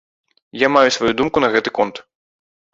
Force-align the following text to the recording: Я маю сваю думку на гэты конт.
Я 0.65 0.69
маю 0.77 0.89
сваю 0.97 1.13
думку 1.21 1.45
на 1.47 1.53
гэты 1.59 1.77
конт. 1.79 2.05